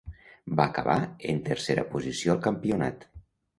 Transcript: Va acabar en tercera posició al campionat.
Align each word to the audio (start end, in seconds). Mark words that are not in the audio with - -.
Va 0.59 0.65
acabar 0.71 0.95
en 1.35 1.43
tercera 1.51 1.85
posició 1.93 2.35
al 2.37 2.43
campionat. 2.51 3.09